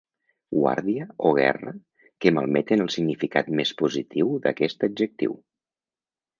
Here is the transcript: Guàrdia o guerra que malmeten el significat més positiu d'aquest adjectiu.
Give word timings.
Guàrdia 0.59 1.05
o 1.29 1.33
guerra 1.39 1.73
que 2.25 2.33
malmeten 2.39 2.85
el 2.87 2.91
significat 2.95 3.53
més 3.61 3.77
positiu 3.85 4.35
d'aquest 4.49 4.91
adjectiu. 4.91 5.41